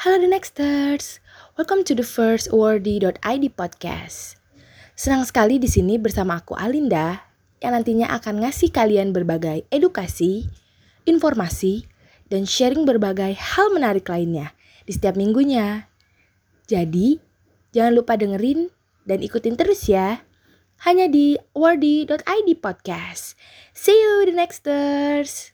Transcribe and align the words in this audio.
Halo 0.00 0.16
The 0.16 0.32
Nexters, 0.32 1.20
welcome 1.60 1.84
to 1.84 1.92
the 1.92 2.08
first 2.08 2.48
wordy.id 2.56 3.44
podcast. 3.52 4.40
Senang 4.96 5.28
sekali 5.28 5.60
di 5.60 5.68
sini 5.68 6.00
bersama 6.00 6.40
aku 6.40 6.56
Alinda 6.56 7.28
yang 7.60 7.76
nantinya 7.76 8.08
akan 8.16 8.40
ngasih 8.40 8.72
kalian 8.72 9.12
berbagai 9.12 9.68
edukasi, 9.68 10.48
informasi, 11.04 11.84
dan 12.32 12.48
sharing 12.48 12.88
berbagai 12.88 13.36
hal 13.36 13.76
menarik 13.76 14.08
lainnya 14.08 14.56
di 14.88 14.96
setiap 14.96 15.20
minggunya. 15.20 15.92
Jadi, 16.64 17.20
jangan 17.76 17.92
lupa 17.92 18.16
dengerin 18.16 18.72
dan 19.04 19.20
ikutin 19.20 19.60
terus 19.60 19.84
ya. 19.84 20.24
Hanya 20.80 21.12
di 21.12 21.36
wordy.id 21.52 22.48
podcast. 22.56 23.36
See 23.76 24.00
you 24.00 24.24
the 24.24 24.32
Nexters. 24.32 25.52